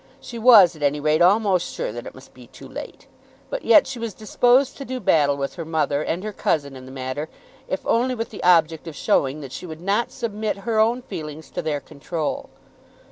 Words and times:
She 0.19 0.39
was, 0.39 0.75
at 0.75 0.81
any 0.81 0.99
rate, 0.99 1.21
almost 1.21 1.71
sure 1.71 1.91
that 1.91 2.07
it 2.07 2.15
must 2.15 2.33
be 2.33 2.47
too 2.47 2.67
late. 2.67 3.05
But 3.51 3.63
yet 3.63 3.85
she 3.85 3.99
was 3.99 4.15
disposed 4.15 4.75
to 4.77 4.83
do 4.83 4.99
battle 4.99 5.37
with 5.37 5.53
her 5.57 5.63
mother 5.63 6.01
and 6.01 6.23
her 6.23 6.33
cousin 6.33 6.75
in 6.75 6.87
the 6.87 6.91
matter 6.91 7.29
if 7.67 7.85
only 7.85 8.15
with 8.15 8.31
the 8.31 8.41
object 8.43 8.87
of 8.87 8.95
showing 8.95 9.41
that 9.41 9.51
she 9.51 9.67
would 9.67 9.79
not 9.79 10.11
submit 10.11 10.57
her 10.65 10.79
own 10.79 11.03
feelings 11.03 11.51
to 11.51 11.61
their 11.61 11.79
control. 11.79 12.49